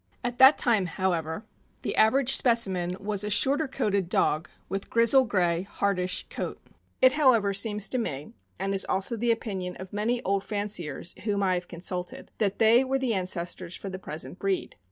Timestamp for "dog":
4.09-4.49